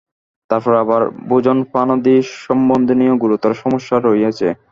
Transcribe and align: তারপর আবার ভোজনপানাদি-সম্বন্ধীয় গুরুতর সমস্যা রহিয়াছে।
তারপর 0.49 0.73
আবার 0.83 1.01
ভোজনপানাদি-সম্বন্ধীয় 1.29 3.13
গুরুতর 3.23 3.51
সমস্যা 3.55 3.95
রহিয়াছে। 3.99 4.47